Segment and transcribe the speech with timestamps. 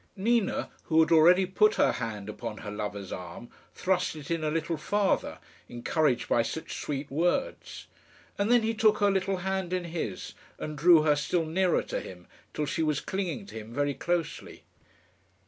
[0.15, 4.49] Nina, who had already put her hand upon her lover's arm, thrust it in a
[4.49, 5.37] little farther,
[5.69, 7.85] encouraged by such sweet words;
[8.35, 11.99] and then he took her little hand in his, and drew her still nearer to
[11.99, 14.63] him, till she was clinging to him very closely.